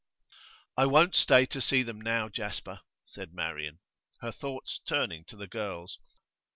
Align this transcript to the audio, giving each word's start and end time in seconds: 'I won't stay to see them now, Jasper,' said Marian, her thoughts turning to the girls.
'I 0.77 0.87
won't 0.87 1.13
stay 1.13 1.45
to 1.45 1.61
see 1.61 1.83
them 1.83 2.01
now, 2.01 2.27
Jasper,' 2.27 2.79
said 3.05 3.35
Marian, 3.35 3.77
her 4.21 4.31
thoughts 4.31 4.81
turning 4.87 5.25
to 5.25 5.35
the 5.37 5.45
girls. 5.45 5.99